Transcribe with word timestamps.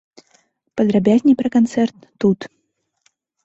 Падрабязней 0.81 1.37
пра 1.43 1.49
канцэрт 1.59 1.97
тут. 2.25 2.39